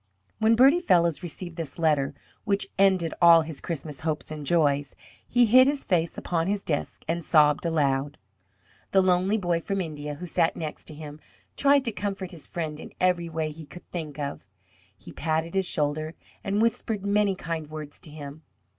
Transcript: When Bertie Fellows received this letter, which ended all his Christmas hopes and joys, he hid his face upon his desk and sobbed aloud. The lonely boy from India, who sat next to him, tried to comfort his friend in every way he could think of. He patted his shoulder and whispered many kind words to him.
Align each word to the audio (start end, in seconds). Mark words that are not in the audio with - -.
When 0.39 0.55
Bertie 0.55 0.79
Fellows 0.79 1.21
received 1.21 1.57
this 1.57 1.77
letter, 1.77 2.15
which 2.43 2.69
ended 2.79 3.13
all 3.21 3.43
his 3.43 3.61
Christmas 3.61 3.99
hopes 3.99 4.31
and 4.31 4.47
joys, 4.47 4.95
he 5.27 5.45
hid 5.45 5.67
his 5.67 5.83
face 5.83 6.17
upon 6.17 6.47
his 6.47 6.63
desk 6.63 7.05
and 7.07 7.23
sobbed 7.23 7.67
aloud. 7.67 8.17
The 8.93 9.01
lonely 9.03 9.37
boy 9.37 9.59
from 9.61 9.79
India, 9.79 10.15
who 10.15 10.25
sat 10.25 10.55
next 10.55 10.85
to 10.85 10.95
him, 10.95 11.19
tried 11.55 11.85
to 11.85 11.91
comfort 11.91 12.31
his 12.31 12.47
friend 12.47 12.79
in 12.79 12.93
every 12.99 13.29
way 13.29 13.51
he 13.51 13.67
could 13.67 13.87
think 13.91 14.17
of. 14.17 14.43
He 14.97 15.13
patted 15.13 15.53
his 15.53 15.67
shoulder 15.67 16.15
and 16.43 16.63
whispered 16.63 17.05
many 17.05 17.35
kind 17.35 17.69
words 17.69 17.99
to 17.99 18.09
him. 18.09 18.41